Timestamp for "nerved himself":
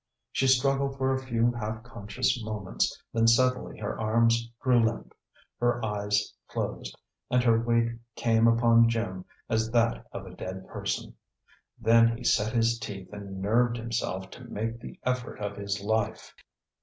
13.43-14.31